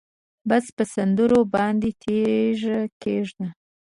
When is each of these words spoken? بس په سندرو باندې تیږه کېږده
بس 0.49 0.65
په 0.75 0.83
سندرو 0.93 1.39
باندې 1.53 1.89
تیږه 2.01 2.79
کېږده 3.01 3.47